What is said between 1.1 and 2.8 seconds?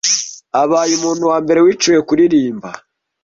wa mbere wiciwe kuririmba